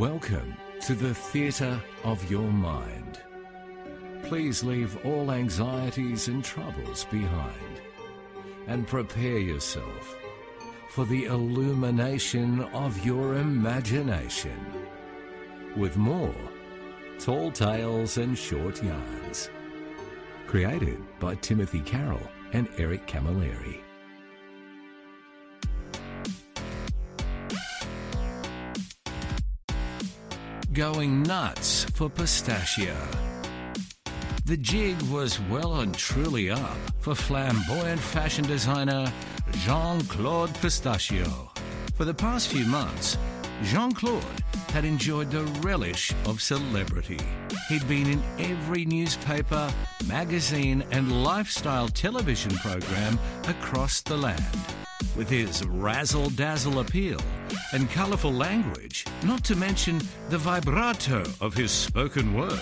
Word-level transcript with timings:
Welcome 0.00 0.56
to 0.86 0.94
the 0.94 1.14
theatre 1.14 1.78
of 2.04 2.30
your 2.30 2.50
mind. 2.50 3.20
Please 4.22 4.64
leave 4.64 4.96
all 5.04 5.30
anxieties 5.30 6.26
and 6.28 6.42
troubles 6.42 7.04
behind 7.10 7.82
and 8.66 8.86
prepare 8.86 9.36
yourself 9.36 10.16
for 10.88 11.04
the 11.04 11.26
illumination 11.26 12.62
of 12.72 13.04
your 13.04 13.34
imagination 13.34 14.58
with 15.76 15.98
more 15.98 16.34
tall 17.18 17.52
tales 17.52 18.16
and 18.16 18.38
short 18.38 18.82
yarns. 18.82 19.50
Created 20.46 21.02
by 21.18 21.34
Timothy 21.34 21.80
Carroll 21.80 22.26
and 22.54 22.68
Eric 22.78 23.06
Camilleri. 23.06 23.82
Going 30.72 31.24
nuts 31.24 31.82
for 31.94 32.08
pistachio. 32.08 32.94
The 34.44 34.56
jig 34.56 35.02
was 35.02 35.40
well 35.50 35.80
and 35.80 35.92
truly 35.92 36.48
up 36.48 36.76
for 37.00 37.16
flamboyant 37.16 38.00
fashion 38.00 38.44
designer 38.44 39.12
Jean 39.64 40.00
Claude 40.02 40.54
Pistachio. 40.60 41.50
For 41.96 42.04
the 42.04 42.14
past 42.14 42.52
few 42.52 42.64
months, 42.66 43.18
Jean 43.64 43.90
Claude 43.90 44.44
had 44.68 44.84
enjoyed 44.84 45.32
the 45.32 45.42
relish 45.60 46.14
of 46.26 46.40
celebrity. 46.40 47.18
He'd 47.68 47.88
been 47.88 48.06
in 48.06 48.22
every 48.38 48.84
newspaper, 48.84 49.72
magazine, 50.06 50.84
and 50.92 51.24
lifestyle 51.24 51.88
television 51.88 52.54
program 52.58 53.18
across 53.48 54.02
the 54.02 54.16
land. 54.16 54.79
With 55.16 55.28
his 55.28 55.64
razzle 55.66 56.30
dazzle 56.30 56.80
appeal 56.80 57.20
and 57.72 57.90
colourful 57.90 58.32
language, 58.32 59.04
not 59.24 59.44
to 59.44 59.56
mention 59.56 60.00
the 60.28 60.38
vibrato 60.38 61.24
of 61.40 61.54
his 61.54 61.70
spoken 61.70 62.34
word, 62.34 62.60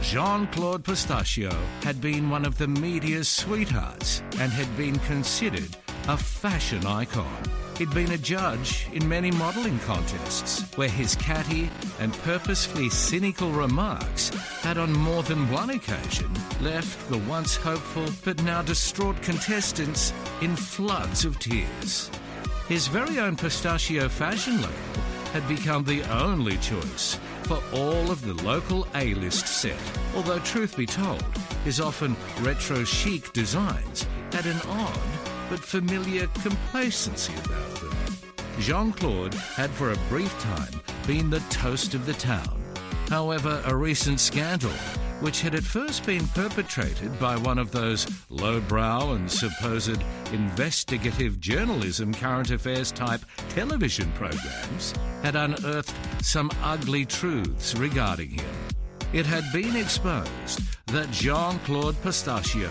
Jean 0.00 0.46
Claude 0.48 0.84
Pistachio 0.84 1.56
had 1.82 2.00
been 2.00 2.28
one 2.28 2.44
of 2.44 2.58
the 2.58 2.68
media's 2.68 3.28
sweethearts 3.28 4.22
and 4.38 4.50
had 4.50 4.76
been 4.76 4.98
considered 5.00 5.76
a 6.08 6.16
fashion 6.16 6.84
icon. 6.86 7.61
He'd 7.82 7.92
been 7.92 8.12
a 8.12 8.18
judge 8.18 8.86
in 8.92 9.08
many 9.08 9.32
modelling 9.32 9.80
contests 9.80 10.62
where 10.76 10.88
his 10.88 11.16
catty 11.16 11.68
and 11.98 12.12
purposefully 12.18 12.88
cynical 12.88 13.50
remarks 13.50 14.28
had 14.60 14.78
on 14.78 14.92
more 14.92 15.24
than 15.24 15.50
one 15.50 15.70
occasion 15.70 16.30
left 16.60 17.10
the 17.10 17.18
once 17.18 17.56
hopeful 17.56 18.06
but 18.24 18.40
now 18.44 18.62
distraught 18.62 19.20
contestants 19.20 20.12
in 20.42 20.54
floods 20.54 21.24
of 21.24 21.40
tears. 21.40 22.08
His 22.68 22.86
very 22.86 23.18
own 23.18 23.34
pistachio 23.34 24.08
fashion 24.08 24.58
label 24.58 25.02
had 25.32 25.48
become 25.48 25.82
the 25.82 26.04
only 26.04 26.58
choice 26.58 27.18
for 27.42 27.60
all 27.72 28.12
of 28.12 28.24
the 28.24 28.44
local 28.44 28.86
A-list 28.94 29.48
set, 29.48 29.98
although 30.14 30.38
truth 30.38 30.76
be 30.76 30.86
told, 30.86 31.24
his 31.64 31.80
often 31.80 32.14
retro 32.42 32.84
chic 32.84 33.32
designs 33.32 34.06
had 34.30 34.46
an 34.46 34.60
odd 34.68 35.31
but 35.48 35.60
familiar 35.60 36.26
complacency 36.42 37.32
about 37.44 37.74
them. 37.76 37.96
Jean 38.58 38.92
Claude 38.92 39.34
had 39.34 39.70
for 39.70 39.92
a 39.92 39.96
brief 40.08 40.36
time 40.40 40.80
been 41.06 41.30
the 41.30 41.40
toast 41.50 41.94
of 41.94 42.06
the 42.06 42.14
town. 42.14 42.62
However, 43.08 43.62
a 43.66 43.74
recent 43.74 44.20
scandal, 44.20 44.70
which 45.20 45.40
had 45.40 45.54
at 45.54 45.62
first 45.62 46.06
been 46.06 46.26
perpetrated 46.28 47.18
by 47.18 47.36
one 47.36 47.58
of 47.58 47.70
those 47.70 48.06
lowbrow 48.28 49.12
and 49.12 49.30
supposed 49.30 50.02
investigative 50.32 51.40
journalism 51.40 52.12
current 52.12 52.50
affairs 52.50 52.92
type 52.92 53.20
television 53.50 54.10
programs, 54.12 54.94
had 55.22 55.36
unearthed 55.36 55.94
some 56.24 56.50
ugly 56.62 57.04
truths 57.04 57.74
regarding 57.74 58.30
him. 58.30 58.54
It 59.12 59.26
had 59.26 59.44
been 59.52 59.76
exposed 59.76 60.60
that 60.86 61.10
Jean 61.10 61.58
Claude 61.60 62.00
Pistachio 62.02 62.70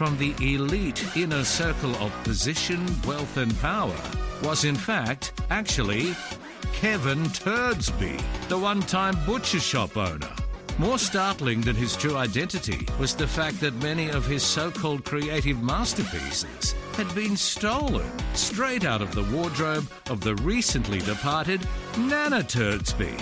from 0.00 0.16
the 0.16 0.34
elite 0.40 1.04
inner 1.14 1.44
circle 1.44 1.94
of 1.96 2.10
position, 2.24 2.82
wealth, 3.06 3.36
and 3.36 3.54
power 3.60 4.00
was 4.42 4.64
in 4.64 4.74
fact 4.74 5.34
actually 5.50 6.14
Kevin 6.72 7.22
Turdsby, 7.24 8.18
the 8.48 8.56
one 8.56 8.80
time 8.80 9.14
butcher 9.26 9.60
shop 9.60 9.98
owner. 9.98 10.30
More 10.78 10.98
startling 10.98 11.60
than 11.60 11.76
his 11.76 11.98
true 11.98 12.16
identity 12.16 12.88
was 12.98 13.14
the 13.14 13.26
fact 13.26 13.60
that 13.60 13.74
many 13.82 14.08
of 14.08 14.24
his 14.24 14.42
so 14.42 14.70
called 14.70 15.04
creative 15.04 15.62
masterpieces 15.62 16.74
had 16.94 17.14
been 17.14 17.36
stolen 17.36 18.10
straight 18.32 18.86
out 18.86 19.02
of 19.02 19.14
the 19.14 19.24
wardrobe 19.24 19.86
of 20.08 20.22
the 20.22 20.34
recently 20.36 21.00
departed 21.00 21.60
Nana 21.98 22.40
Turdsby. 22.40 23.20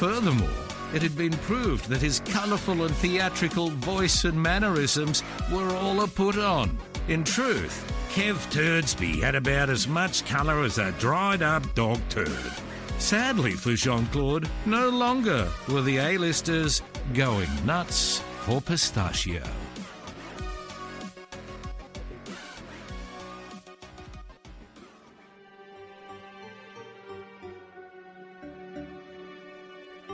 Furthermore, 0.00 0.65
it 0.96 1.02
had 1.02 1.16
been 1.16 1.36
proved 1.40 1.90
that 1.90 2.00
his 2.00 2.20
colourful 2.20 2.84
and 2.84 2.96
theatrical 2.96 3.68
voice 3.68 4.24
and 4.24 4.42
mannerisms 4.42 5.22
were 5.52 5.76
all 5.76 6.00
a 6.02 6.08
put 6.08 6.38
on. 6.38 6.78
In 7.08 7.22
truth, 7.22 7.92
Kev 8.08 8.36
Turdsby 8.50 9.20
had 9.20 9.34
about 9.34 9.68
as 9.68 9.86
much 9.86 10.24
colour 10.24 10.62
as 10.62 10.78
a 10.78 10.92
dried 10.92 11.42
up 11.42 11.62
dog 11.74 12.00
turd. 12.08 12.50
Sadly 12.96 13.52
for 13.52 13.74
Jean 13.74 14.06
Claude, 14.06 14.48
no 14.64 14.88
longer 14.88 15.52
were 15.68 15.82
the 15.82 15.98
A-listers 15.98 16.80
going 17.12 17.50
nuts 17.66 18.22
for 18.40 18.62
pistachio. 18.62 19.42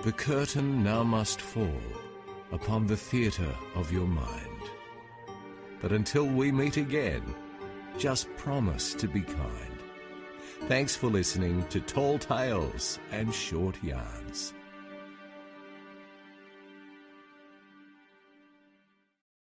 The 0.03 0.11
curtain 0.11 0.83
now 0.83 1.05
must 1.05 1.41
fall 1.41 1.81
upon 2.51 2.89
the 2.89 2.97
theatre 2.97 3.55
of 3.77 3.93
your 3.93 4.09
mind. 4.09 4.63
But 5.81 5.93
until 5.93 6.27
we 6.27 6.51
meet 6.51 6.77
again, 6.77 7.23
just 7.99 8.27
promise 8.37 8.95
to 8.95 9.07
be 9.07 9.21
kind. 9.21 9.79
Thanks 10.67 10.97
for 10.97 11.07
listening 11.07 11.65
to 11.69 11.81
Tall 11.81 12.19
Tales 12.19 12.99
and 13.13 13.33
Short 13.33 13.81
Yarns. 13.81 14.55